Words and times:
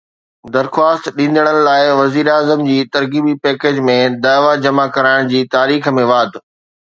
درخواست 0.55 1.05
ڏيندڙن 1.17 1.57
لاءِ 1.67 1.91
وزيراعظم 1.99 2.63
جي 2.69 2.77
ترغيبي 2.97 3.35
پيڪيج 3.45 3.83
۾ 3.91 3.99
دعويٰ 4.25 4.55
جمع 4.65 4.87
ڪرائڻ 4.97 5.31
جي 5.35 5.43
تاريخ 5.59 5.91
۾ 6.01 6.09
واڌ 6.15 6.31